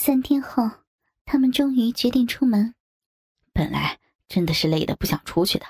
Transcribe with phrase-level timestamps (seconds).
[0.00, 0.62] 三天后，
[1.24, 2.72] 他们终于决定出门。
[3.52, 5.66] 本来真的是累得不想出去的，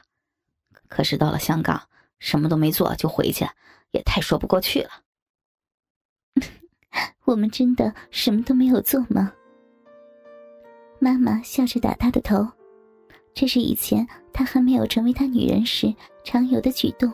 [0.86, 1.88] 可是到了香港，
[2.18, 3.46] 什么都没做就回去，
[3.90, 4.90] 也太说不过去了。
[7.24, 9.32] 我们真的什么都没有做吗？
[10.98, 12.46] 妈妈笑着打他的头，
[13.32, 15.92] 这是以前他还没有成为他女人时
[16.22, 17.10] 常有的举动，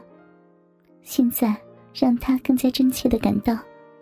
[1.03, 1.55] 现在
[1.95, 3.57] 让他更加真切的感到，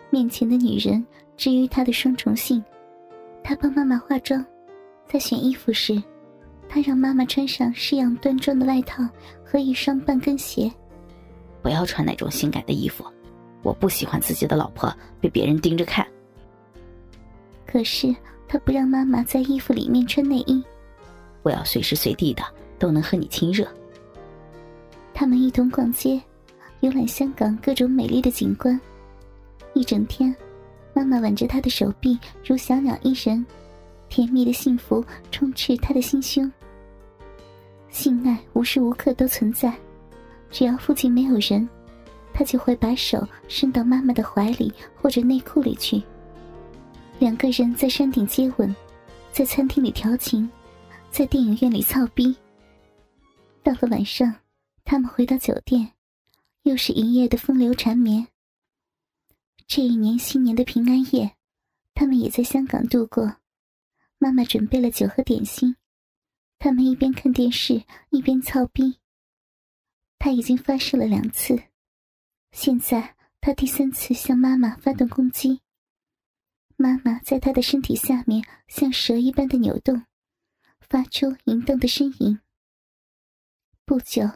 [0.08, 1.06] 面前的女人
[1.36, 2.64] 至于他的双重性。
[3.44, 4.44] 他帮妈妈化妆，
[5.06, 6.00] 在选衣服时，
[6.68, 9.02] 他让妈妈穿上式样端庄的外套
[9.44, 10.70] 和一双半跟鞋。
[11.60, 13.04] 不要穿那种性感的衣服，
[13.62, 16.06] 我不喜欢自己的老婆被别人盯着看。
[17.66, 18.14] 可是
[18.48, 20.62] 他不让妈妈在衣服里面穿内衣。
[21.42, 22.42] 我要随时随地的
[22.78, 23.66] 都能和你亲热。
[25.12, 26.20] 他们一同逛街，
[26.80, 28.80] 游览香港各种美丽的景观，
[29.74, 30.34] 一整天。
[30.94, 33.44] 妈妈挽着他的手臂，如小鸟依人，
[34.08, 36.50] 甜蜜的幸福充斥他的心胸。
[37.88, 39.72] 性爱无时无刻都存在，
[40.50, 41.68] 只要附近没有人，
[42.32, 46.02] 他就会把手伸到妈妈的怀里或者内裤里去。
[47.18, 48.74] 两个人在山顶接吻，
[49.30, 50.50] 在餐厅里调情，
[51.10, 52.34] 在电影院里操逼。
[53.62, 54.34] 到了晚上，
[54.84, 55.88] 他们回到酒店，
[56.64, 58.26] 又是一夜的风流缠绵。
[59.66, 61.36] 这一年新年的平安夜，
[61.94, 63.36] 他们也在香港度过。
[64.18, 65.76] 妈妈准备了酒和点心，
[66.58, 68.98] 他们一边看电视一边操逼。
[70.18, 71.60] 他已经发射了两次，
[72.52, 75.60] 现在他第三次向妈妈发动攻击。
[76.76, 80.04] 妈妈在他的身体下面像蛇一般的扭动，
[80.80, 82.38] 发出淫荡的呻吟。
[83.84, 84.30] 不久，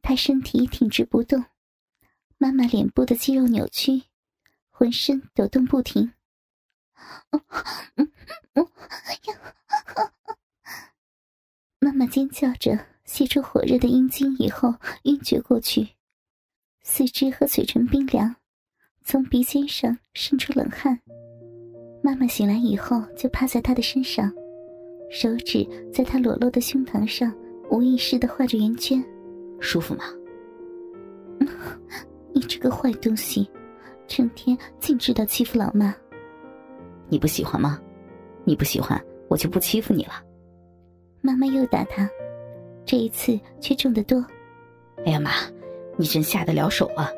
[0.00, 1.44] 他身体挺直不动，
[2.38, 4.04] 妈妈脸部的肌肉扭曲。
[4.74, 6.12] 浑身抖动不停，
[11.78, 15.90] 妈妈尖叫着吸出火热的阴茎，以后晕厥过去，
[16.82, 18.34] 四肢和嘴唇冰凉，
[19.04, 20.98] 从鼻尖上渗出冷汗。
[22.02, 24.32] 妈妈醒来以后就趴在他的身上，
[25.10, 27.32] 手指在他裸露的胸膛上
[27.70, 29.04] 无意识的画着圆圈，
[29.60, 30.04] 舒服吗？
[32.34, 33.48] 你这个坏东西！
[34.12, 35.94] 成天净知道欺负老妈，
[37.08, 37.80] 你不喜欢吗？
[38.44, 40.22] 你不喜欢，我就不欺负你了。
[41.22, 42.06] 妈妈又打他，
[42.84, 44.22] 这一次却重得多。
[45.06, 45.30] 哎呀妈，
[45.96, 47.08] 你真下得了手啊！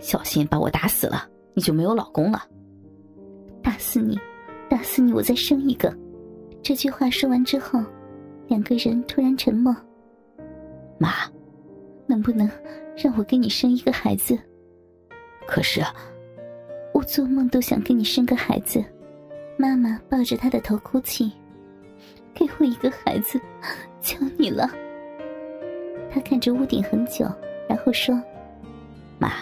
[0.00, 2.42] 小心把我打死了，你就没有老公了。
[3.62, 4.20] 打死你，
[4.68, 5.96] 打死你，我再生一个。
[6.62, 7.82] 这句话说完之后，
[8.48, 9.74] 两个人突然沉默。
[10.98, 11.10] 妈，
[12.06, 12.46] 能不能
[13.02, 14.38] 让我给你生一个孩子？
[15.46, 15.80] 可是。
[16.94, 18.82] 我做梦都想给你生个孩子，
[19.56, 21.32] 妈妈抱着他的头哭泣，
[22.32, 23.38] 给我一个孩子，
[24.00, 24.70] 求你了。
[26.08, 27.26] 他看着屋顶很久，
[27.68, 28.14] 然后说
[29.18, 29.32] ：“妈，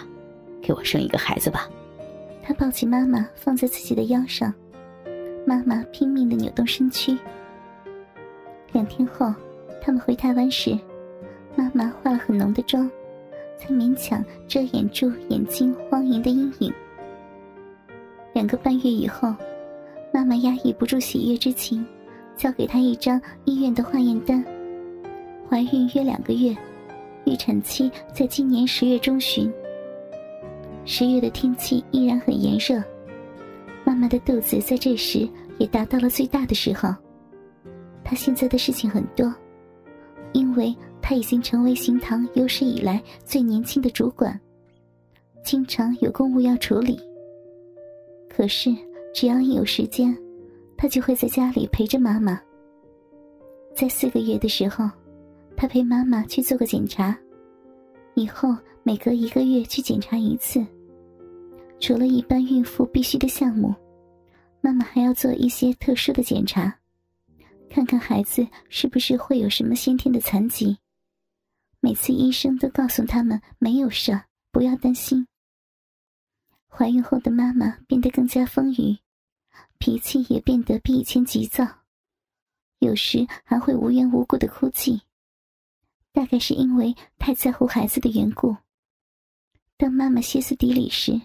[0.63, 1.69] 给我生一个孩子吧。”
[2.41, 4.51] 他抱起妈妈放在自己的腰上，
[5.45, 7.15] 妈妈拼命的扭动身躯。
[8.71, 9.31] 两天后，
[9.79, 10.75] 他们回台湾时，
[11.55, 12.89] 妈妈化了很浓的妆，
[13.59, 16.73] 才勉强遮掩住眼睛荒淫的阴影。
[18.33, 19.33] 两个半月以后，
[20.11, 21.85] 妈妈压抑不住喜悦之情，
[22.35, 24.43] 交给他一张医院的化验单。
[25.47, 26.55] 怀孕约两个月，
[27.25, 29.51] 预产期在今年十月中旬。
[30.83, 32.83] 十月的天气依然很炎热，
[33.85, 35.29] 妈妈的肚子在这时
[35.59, 36.89] 也达到了最大的时候。
[38.03, 39.31] 她现在的事情很多，
[40.33, 44.37] 因为她已经成为行堂有史以来最年轻的主管，
[45.43, 46.99] 经常有公务要处理。
[48.35, 48.75] 可是，
[49.13, 50.17] 只要一有时间，
[50.75, 52.41] 他就会在家里陪着妈妈。
[53.75, 54.89] 在四个月的时候，
[55.55, 57.15] 他陪妈妈去做个检查，
[58.15, 58.49] 以后
[58.81, 60.65] 每隔一个月去检查一次。
[61.79, 63.71] 除了一般孕妇必须的项目，
[64.61, 66.75] 妈妈还要做一些特殊的检查，
[67.69, 70.75] 看看孩子是不是会有什么先天的残疾。
[71.81, 74.19] 每次医生都告诉他们没有事，
[74.51, 75.27] 不要担心。
[76.75, 78.97] 怀孕后的妈妈变得更加丰腴，
[79.77, 81.63] 脾气也变得比以前急躁，
[82.79, 85.03] 有时还会无缘无故的哭泣。
[86.11, 88.57] 大概是因为太在乎孩子的缘故。
[89.77, 91.21] 当妈妈歇斯底里时，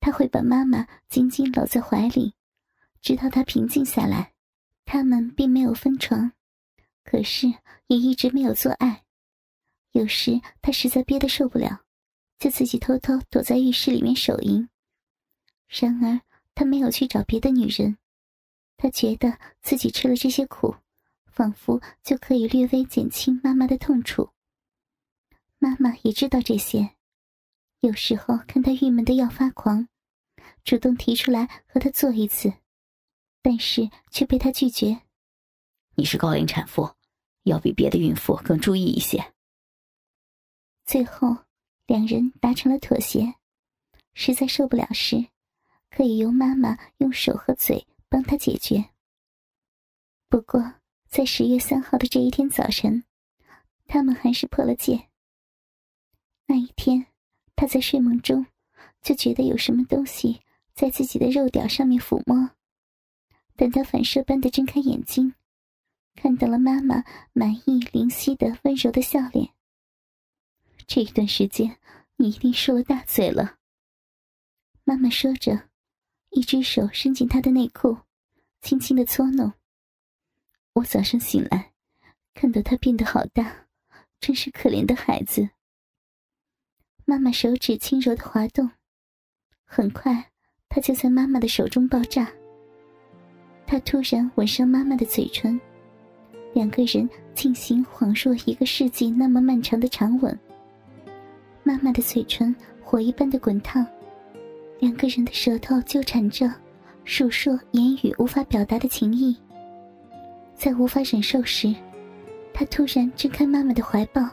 [0.00, 2.34] 他会把妈妈紧紧搂在怀里，
[3.00, 4.32] 直到她平静下来。
[4.84, 6.32] 他们并没有分床，
[7.04, 7.46] 可是
[7.86, 9.04] 也一直没有做爱。
[9.92, 11.83] 有时他实在憋得受不了。
[12.44, 14.68] 就自己偷偷躲在浴室里面手淫，
[15.66, 16.20] 然而
[16.54, 17.96] 他没有去找别的女人，
[18.76, 20.76] 他他觉得自己吃了这些苦，
[21.24, 24.28] 仿佛就可以略微减轻妈妈的痛楚。
[25.56, 26.96] 妈妈也知道这些，
[27.80, 29.88] 有时候看他郁闷的要发狂，
[30.64, 32.52] 主动提出来和他做一次，
[33.40, 35.00] 但是却被他拒绝。
[35.94, 36.94] 你是高龄产妇，
[37.44, 39.32] 要比别的孕妇更注意一些。
[40.84, 41.43] 最后，
[41.86, 43.34] 两人达成了妥协，
[44.14, 45.26] 实在受不了时，
[45.90, 48.84] 可以由妈妈用手和嘴帮他解决。
[50.28, 50.74] 不过，
[51.08, 53.04] 在十月三号的这一天早晨，
[53.86, 55.08] 他们还是破了戒。
[56.46, 57.06] 那一天，
[57.54, 58.46] 他在睡梦中
[59.02, 60.40] 就觉得有什么东西
[60.74, 62.50] 在自己的肉屌上面抚摸。
[63.56, 65.34] 等他反射般的睁开眼睛。
[66.16, 67.02] 看到了妈妈
[67.32, 69.50] 满意、灵犀的温柔的笑脸。
[70.86, 71.78] 这一段时间，
[72.16, 73.56] 你一定受了大罪了。
[74.84, 75.68] 妈妈说着，
[76.30, 77.98] 一只手伸进他的内裤，
[78.60, 79.52] 轻轻的搓弄。
[80.74, 81.72] 我早上醒来，
[82.34, 83.66] 看到他变得好大，
[84.20, 85.48] 真是可怜的孩子。
[87.04, 88.70] 妈妈手指轻柔的滑动，
[89.64, 90.32] 很快，
[90.68, 92.32] 他就在妈妈的手中爆炸。
[93.66, 95.60] 他突然吻上妈妈的嘴唇。
[96.54, 100.38] 两个人进行恍若一个世纪那么漫长的长吻。
[101.66, 103.84] 妈妈的嘴唇火一般的滚烫，
[104.78, 106.52] 两个人的舌头纠缠着，
[107.04, 109.34] 数说言语无法表达的情意。
[110.54, 111.74] 在无法忍受时，
[112.52, 114.28] 他突然挣开妈妈的怀抱，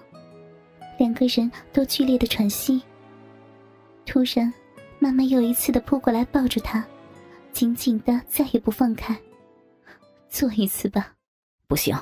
[1.00, 2.82] 两个人都剧烈的喘息。
[4.06, 4.54] 突然，
[5.00, 6.86] 妈妈又一次的扑过来抱住他，
[7.54, 9.18] 紧紧的再也不放开。
[10.30, 11.14] 做一次吧，
[11.66, 11.96] 不行。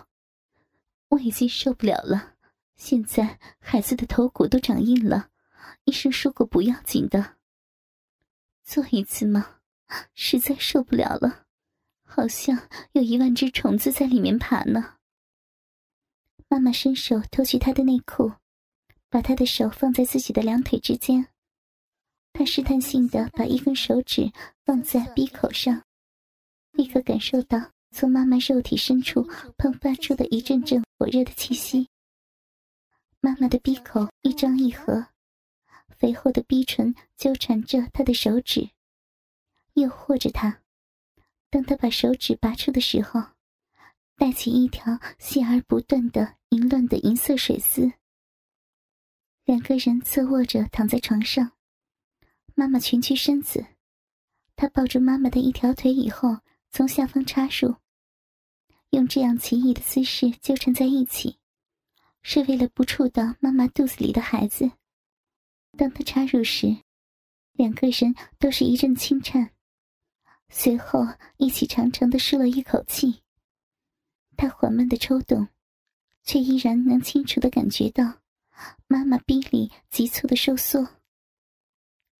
[1.10, 2.34] 我已经受不了了，
[2.80, 5.30] 现在孩子的头骨都长硬了，
[5.84, 7.36] 医生说过不要紧的。
[8.64, 9.58] 做一次吗？
[10.16, 11.46] 实在受不了了，
[12.04, 14.96] 好像有一万只虫子在里面爬呢。
[16.48, 18.32] 妈妈伸手脱去他的内裤，
[19.10, 21.28] 把他的手放在自己的两腿之间，
[22.32, 24.32] 他试探性的把一根手指
[24.64, 25.84] 放在鼻口上，
[26.72, 27.72] 立刻感受到。
[27.92, 29.28] 从妈妈肉体深处
[29.58, 31.90] 喷发出的一阵阵火热的气息。
[33.22, 35.08] 妈妈的鼻口一张一合，
[35.98, 38.70] 肥厚的逼唇纠缠着他的手指，
[39.74, 40.62] 诱惑着他。
[41.50, 43.22] 当他把手指拔出的时候，
[44.16, 47.92] 带起一条细而不断的凌乱的银色水丝。
[49.46, 51.54] 两个人侧卧着躺在床上，
[52.56, 53.66] 妈妈蜷曲身子，
[54.56, 56.40] 他抱住妈妈的一条腿以后。
[56.72, 57.78] 从下方插入，
[58.92, 61.39] 用这样奇异的姿势纠缠在一起，
[62.22, 64.72] 是为了不触到妈妈肚子里的孩子。
[65.78, 66.78] 当他插入时，
[67.54, 69.52] 两个人都是一阵轻颤，
[70.50, 71.06] 随后
[71.38, 73.22] 一起长长的舒了一口气。
[74.36, 75.48] 他缓慢的抽动，
[76.24, 78.22] 却依然能清楚的感觉到
[78.88, 80.96] 妈妈臂里急促的收缩。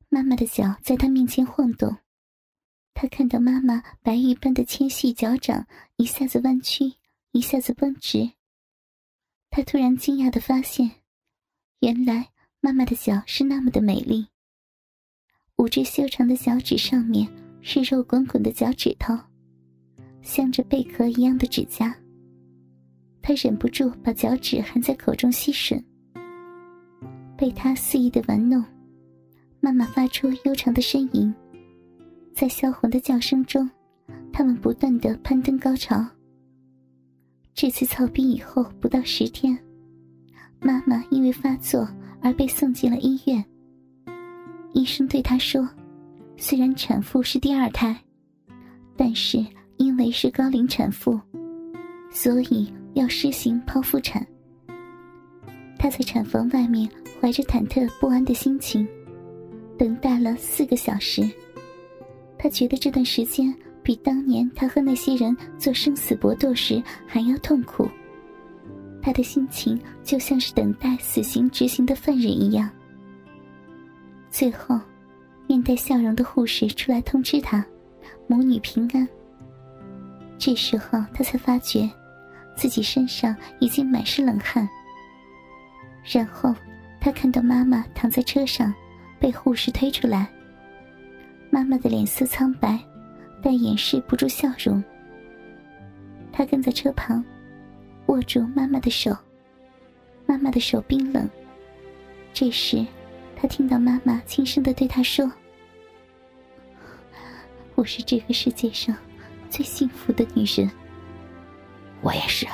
[0.10, 1.98] 妈妈的脚在他面前晃动。
[2.94, 5.66] 他看到妈妈白玉般的纤细脚掌
[5.96, 6.96] 一下子弯曲，
[7.32, 8.34] 一下子绷直。
[9.52, 10.92] 他突然惊讶的发现，
[11.80, 12.30] 原来
[12.62, 14.28] 妈妈的脚是那么的美丽。
[15.58, 17.28] 五只修长的脚趾上面
[17.62, 19.18] 是肉滚滚的脚趾头，
[20.22, 21.96] 镶着贝壳一样的指甲。
[23.22, 25.84] 他忍不住把脚趾含在口中吸吮。
[27.38, 28.64] 被他肆意的玩弄，
[29.60, 31.34] 妈妈发出悠长的呻吟。
[32.34, 33.70] 在销魂的叫声中，
[34.32, 36.06] 他们不断的攀登高潮。
[37.54, 39.58] 这次操逼以后不到十天，
[40.62, 41.88] 妈妈因为发作
[42.22, 43.44] 而被送进了医院。
[44.74, 45.68] 医生对她说
[46.38, 47.96] ：“虽然产妇是第二胎，
[48.96, 49.46] 但是
[49.78, 51.20] 因为是高龄产妇，
[52.12, 54.26] 所以要施行剖腹产。”
[55.78, 56.90] 她在产房外面
[57.20, 58.88] 怀着忐忑不安的心情，
[59.78, 61.30] 等待了四个小时。
[62.38, 63.54] 她觉得这段时间
[63.90, 67.90] 比当年他和那些人做生死搏斗时还要痛苦。
[69.02, 72.70] 他的心情就像是等待死刑执行的犯人一样。
[74.30, 74.80] 最后，
[75.48, 77.66] 面带笑容的护士出来通知他，
[78.28, 79.10] 母女平安。
[80.38, 81.90] 这时候他才发觉，
[82.56, 84.70] 自己身上已经满是冷汗。
[86.04, 86.54] 然后，
[87.02, 88.72] 他看到妈妈躺在车上，
[89.20, 90.28] 被护士推出来。
[91.50, 92.80] 妈妈的脸色苍白，
[93.42, 94.84] 但掩饰不住笑容。
[96.32, 97.24] 他跟在车旁，
[98.08, 99.16] 握住妈妈的手。
[100.26, 101.28] 妈妈的手冰冷。
[102.34, 102.86] 这时，
[103.36, 105.30] 他听到妈妈轻声的对他说
[107.76, 108.96] ：“我是这个世界上
[109.50, 110.70] 最幸福的女人。
[112.02, 112.46] 我也是。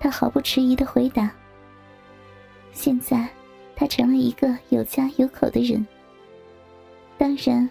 [0.00, 1.30] 他毫不迟疑的回答。
[2.72, 3.28] 现在，
[3.76, 5.86] 他成了一个有家有口的人。
[7.18, 7.68] 当然，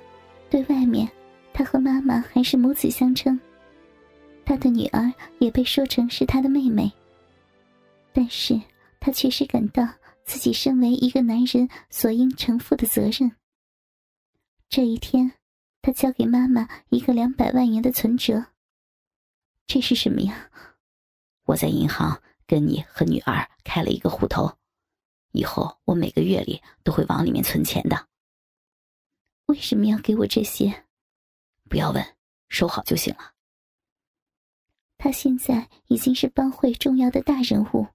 [0.50, 1.10] 对外面，
[1.54, 3.40] 他和妈妈还是母子相称。
[4.46, 6.92] 他的女儿也被说成是他的妹妹。
[8.12, 8.60] 但是
[9.00, 9.88] 他确实感到
[10.26, 13.32] 自己身为一个男人所应承负的责任。
[14.68, 15.32] 这一天，
[15.82, 18.46] 他交给妈妈一个两百万元的存折。
[19.68, 20.50] 这是什么呀？
[21.46, 24.52] 我在银行跟你和女儿开了一个户头，
[25.32, 28.08] 以后我每个月里都会往里面存钱的。
[29.46, 30.86] 为什么要给我这些？
[31.70, 32.04] 不要问，
[32.50, 33.34] 收好就行了。
[34.98, 37.88] 他现在已经是帮会重要的大人物，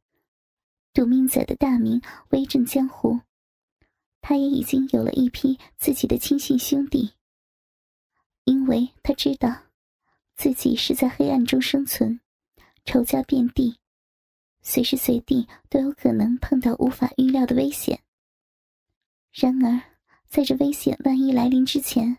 [0.94, 2.00] 赌命仔的大名
[2.30, 3.20] 威震江湖。
[4.22, 7.12] 他也已经有了一批自己的亲信兄弟，
[8.44, 9.54] 因为他知道
[10.34, 12.20] 自己是在黑暗中生存，
[12.86, 13.76] 仇家遍地，
[14.62, 18.00] 随时随地都有可能碰到无法预料的危险。
[19.30, 19.82] 然而，
[20.26, 22.16] 在这危险万一来临之前，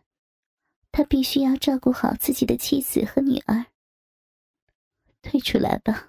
[0.95, 3.65] 他必须要照顾好自己的妻子和女儿。
[5.21, 6.07] 退出来吧，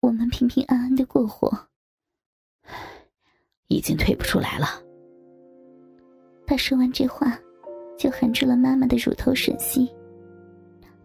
[0.00, 1.50] 我们平平安安的过活。
[3.68, 4.66] 已经退不出来了。
[6.46, 7.34] 他说完这话，
[7.96, 9.90] 就含住了妈妈的乳头吮吸。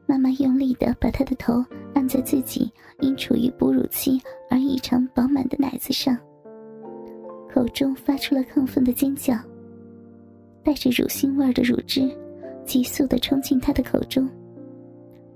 [0.05, 2.69] 妈妈用力的把他的头按在自己
[2.99, 6.17] 因处于哺乳期而异常饱满的奶子上，
[7.49, 9.39] 口中发出了亢奋的尖叫。
[10.65, 12.13] 带着乳腥味的乳汁，
[12.65, 14.27] 急速的冲进他的口中。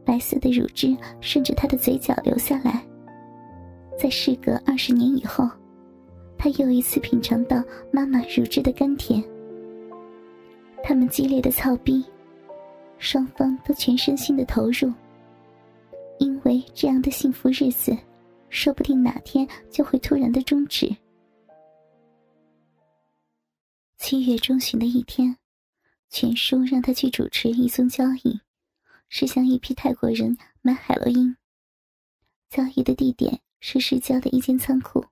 [0.05, 2.83] 白色的乳汁顺着他的嘴角流下来。
[3.98, 5.48] 在事隔二十年以后，
[6.38, 9.24] 他又一次品尝到妈妈乳汁的甘甜。
[10.81, 12.03] 他们激烈的操逼，
[12.98, 14.91] 双方都全身心的投入。
[16.17, 17.95] 因为这样的幸福日子，
[18.50, 20.89] 说不定哪天就会突然的终止。
[23.98, 25.36] 七月中旬的一天，
[26.10, 28.42] 全叔让他去主持一宗交易。
[29.12, 31.36] 是向一批泰国人买海洛因。
[32.48, 35.04] 交易的地点是市郊的一间仓库，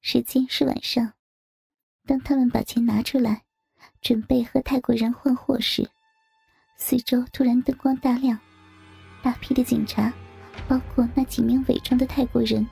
[0.00, 1.12] 时间是晚上。
[2.04, 3.44] 当他们把钱拿出来，
[4.00, 5.88] 准备和泰国人换货时，
[6.76, 8.36] 四周突然灯光大亮，
[9.22, 10.12] 大批的警察，
[10.66, 12.66] 包括那几名伪装的泰国人，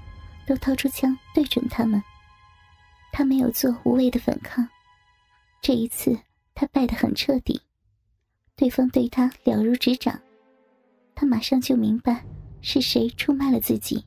[0.48, 2.02] 都掏出枪对准他们。
[3.12, 4.68] 他没有做无谓的反抗，
[5.62, 6.18] 这一次
[6.56, 7.60] 他败得很彻底，
[8.56, 10.18] 对方对他了如指掌。
[11.14, 12.24] 他马上就明白
[12.62, 14.02] 是谁出卖了自己。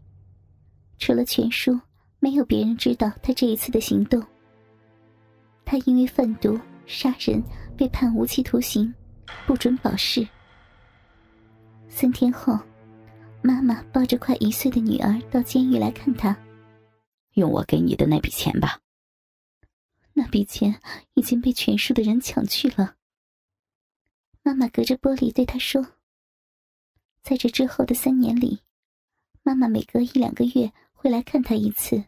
[0.97, 1.79] 除了全叔，
[2.19, 4.21] 没有别人知道他这一次的行动。
[5.63, 7.41] 他因为贩毒、杀人
[7.77, 8.91] 被判无期徒刑，
[9.45, 10.27] 不准保释。
[11.87, 12.57] 三天后，
[13.43, 16.35] 妈妈抱着快一岁的女儿到监狱来看他。
[17.35, 18.79] 用我给你的那笔钱吧。
[20.19, 20.81] 那笔钱
[21.13, 22.97] 已经被全叔的人抢去了。
[24.43, 25.93] 妈妈隔着玻璃对他说。
[27.21, 28.59] 在这之后的三年里，
[29.43, 32.03] 妈妈每隔一两个月会来看他一次。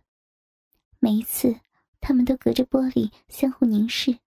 [1.00, 1.58] 每一次，
[2.01, 4.20] 他们都隔着玻璃相互凝视。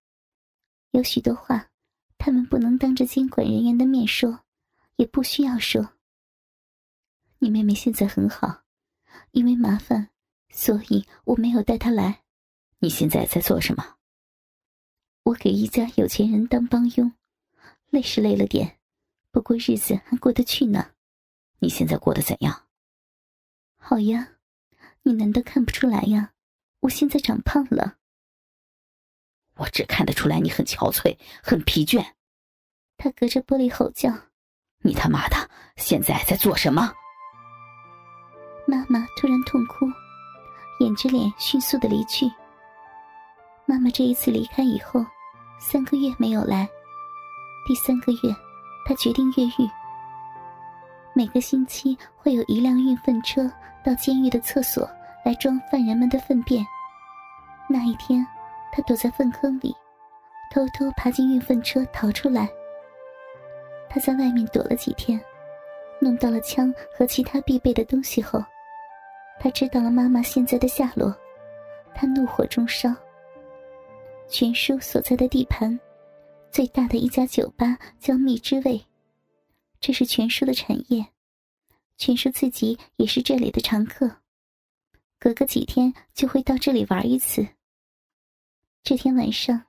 [0.93, 1.71] 有许多话，
[2.17, 4.47] 他们不能当着监管人员的面说，
[4.97, 5.93] 也不需要说。
[7.38, 8.62] 你妹妹现在很好，
[9.33, 10.09] 因为麻烦，
[10.49, 12.24] 所以我没有带她来。
[12.85, 13.97] 你现在在做什么？
[15.23, 17.14] 我给一家有钱人当帮佣，
[17.88, 18.79] 累是累了点。
[19.31, 20.91] 不过日子还过得去呢，
[21.61, 22.67] 你现在过得怎样？
[23.79, 24.33] 好呀，
[25.03, 26.35] 你难道看不出来呀？
[26.81, 27.97] 我现在长胖了。
[29.55, 32.12] 我只看得出来你很憔悴，很疲倦。
[32.99, 34.12] 他隔着玻璃吼叫
[34.85, 36.93] ：“你他妈的现在在做什么？”
[38.69, 39.87] 妈妈突然痛哭，
[40.81, 42.31] 掩着脸迅速的离去。
[43.75, 45.04] 妈妈这一次离开以后，
[45.59, 46.69] 三个月没有来，
[47.66, 48.33] 第三个月。
[48.87, 49.69] 他决定越狱。
[51.12, 53.50] 每个星期会有一辆运粪车
[53.83, 54.88] 到监狱的厕所
[55.25, 56.64] 来装犯人们的粪便。
[57.69, 58.25] 那一天，
[58.71, 59.75] 他躲在粪坑里，
[60.52, 62.49] 偷偷爬进运粪车逃出来。
[63.88, 65.21] 他在外面躲了几天，
[65.99, 68.40] 弄到了枪和其他必备的东西后，
[69.40, 71.12] 他知道了妈妈现在的下落，
[71.93, 72.95] 他怒火中烧。
[74.28, 75.78] 全叔所在的地盘。
[76.50, 78.85] 最大的一家酒吧叫蜜之味，
[79.81, 81.04] 这是全叔的产业，
[81.97, 84.09] 全叔自己也是这里的常客，
[85.19, 87.45] 隔个几天就会到这里玩一次。
[88.85, 89.62] 这天晚上，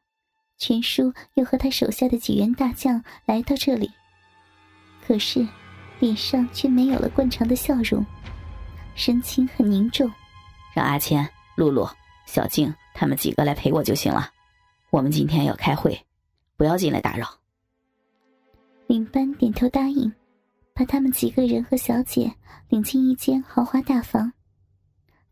[0.57, 3.89] 全叔又和他手下的几员大将来到这里，
[5.07, 5.47] 可是
[5.99, 8.05] 脸上却没有了惯常的笑容，
[8.93, 10.07] 神情很凝重。
[10.75, 11.87] 让阿谦、露露、
[12.27, 14.29] 小静他们几个来陪我就行了。
[14.95, 15.99] 我们今天要开会，
[16.55, 17.27] 不要进来打扰。
[18.87, 20.09] 领班点头答应，
[20.73, 22.33] 把他们几个人和小姐
[22.69, 24.31] 领进一间豪华大房。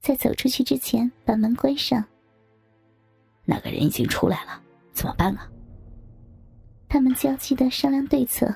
[0.02, 2.04] 在走出去之前，把门关上。
[3.46, 5.50] 那个人已经出来了，怎么办啊？
[6.90, 8.54] 他们焦急的商量对策，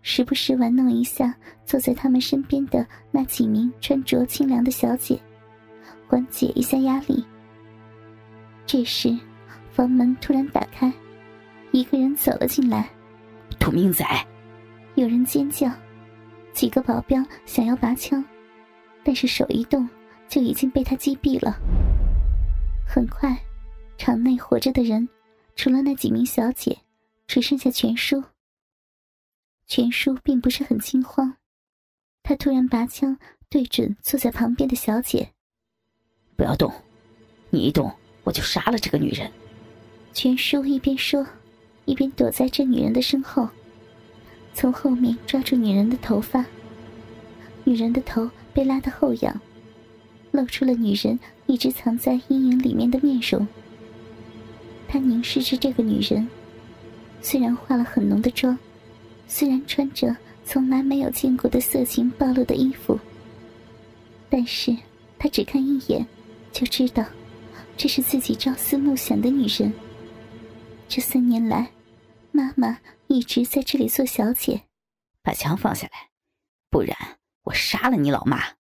[0.00, 5.20] 时不时玩弄一下坐在他们身边的那几名穿着清凉的小姐，
[6.06, 7.24] 缓解一下压力。
[8.64, 9.18] 这时，
[9.80, 10.92] 房门突然打开，
[11.72, 12.86] 一个人走了进来。
[13.58, 14.04] 土命仔！
[14.94, 15.72] 有人尖叫，
[16.52, 18.22] 几个保镖想要拔枪，
[19.02, 19.88] 但是手一动。
[20.28, 21.58] 就已经被他击毙了。
[22.86, 23.36] 很快，
[23.96, 25.08] 场内活着的人，
[25.56, 26.78] 除了那几名小姐，
[27.26, 28.22] 只剩下全叔。
[29.66, 31.34] 全叔并不是很惊慌，
[32.22, 33.18] 他突然拔枪
[33.48, 35.32] 对准坐在旁边的小姐
[36.36, 36.70] ：“不要动，
[37.48, 37.90] 你一动
[38.22, 39.28] 我就杀了这个女人。”
[40.12, 41.26] 全叔一边说，
[41.84, 43.48] 一边躲在这女人的身后，
[44.52, 46.44] 从后面抓住女人的头发。
[47.64, 49.40] 女人的头被拉得后仰。
[50.32, 53.46] 露出了女人一直藏在阴影里面的面容。
[54.86, 56.28] 他凝视着这个女人，
[57.20, 58.56] 虽然化了很浓的妆，
[59.26, 62.98] 虽然穿着从来没有见过的色情暴露的衣服，
[64.28, 64.76] 但是
[65.18, 66.06] 他只看一眼，
[66.52, 67.04] 就知道
[67.76, 69.72] 这是自己朝思暮想的女人。
[70.90, 71.70] 这三年来，
[72.32, 74.62] 妈妈一直在这里做小姐。
[75.22, 76.10] 把枪放下来，
[76.68, 76.96] 不然
[77.44, 78.56] 我杀了你老妈。